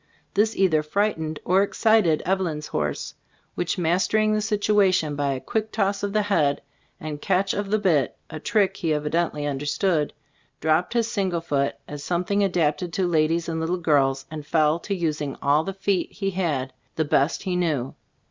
This 0.33 0.55
either 0.55 0.81
frightened 0.81 1.39
or 1.45 1.61
ex 1.61 1.77
cited 1.77 2.23
Eveline's 2.25 2.65
horse, 2.65 3.13
which, 3.53 3.77
master 3.77 4.17
ing 4.17 4.33
the 4.33 4.41
situation 4.41 5.15
by 5.15 5.33
a 5.33 5.39
quick 5.39 5.71
toss 5.71 6.01
of 6.01 6.11
the 6.11 6.23
head, 6.23 6.63
and 6.99 7.21
catch 7.21 7.53
of 7.53 7.69
the 7.69 7.77
bit 7.77 8.17
(a 8.27 8.39
trick 8.39 8.77
he 8.77 8.95
evidently 8.95 9.45
understood), 9.45 10.11
dropped 10.59 10.93
his 10.93 11.07
single 11.07 11.39
foot 11.39 11.75
as 11.87 12.03
something 12.03 12.43
adapted 12.43 12.91
to 12.93 13.05
ladies 13.05 13.47
and 13.47 13.59
little 13.59 13.77
girls, 13.77 14.25
and 14.31 14.43
fell 14.47 14.79
to 14.79 14.95
us 15.07 15.21
ing 15.21 15.37
all 15.39 15.63
the 15.63 15.71
feet 15.71 16.11
he 16.11 16.31
had, 16.31 16.73
the 16.95 17.05
best 17.05 17.43
he 17.43 17.55
knew. 17.55 17.93